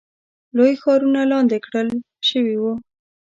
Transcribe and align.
لوی 0.57 0.73
ښارونه 0.81 1.21
لاندې 1.31 1.57
کړل 1.65 1.89
شوي 2.29 2.55
وو. 2.61 2.73